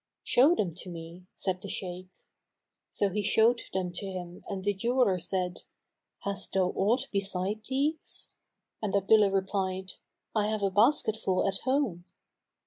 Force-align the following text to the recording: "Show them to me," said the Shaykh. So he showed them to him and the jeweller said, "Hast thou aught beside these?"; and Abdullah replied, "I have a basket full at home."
"Show 0.23 0.55
them 0.55 0.73
to 0.77 0.89
me," 0.89 1.27
said 1.35 1.61
the 1.61 1.69
Shaykh. 1.69 2.07
So 2.89 3.11
he 3.11 3.21
showed 3.21 3.61
them 3.71 3.91
to 3.91 4.07
him 4.07 4.43
and 4.49 4.63
the 4.63 4.73
jeweller 4.73 5.19
said, 5.19 5.61
"Hast 6.23 6.53
thou 6.53 6.69
aught 6.69 7.07
beside 7.11 7.63
these?"; 7.69 8.31
and 8.81 8.95
Abdullah 8.95 9.29
replied, 9.29 9.91
"I 10.33 10.47
have 10.47 10.63
a 10.63 10.71
basket 10.71 11.17
full 11.23 11.47
at 11.47 11.59
home." 11.65 12.05